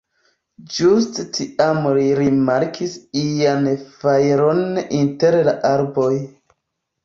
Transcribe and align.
Ĝuste 0.77 1.25
tiam 1.37 1.85
li 1.97 2.07
rimarkis 2.21 2.97
ian 3.27 3.69
fajron 4.01 4.67
inter 5.05 5.41
la 5.53 5.57
arboj. 5.77 6.13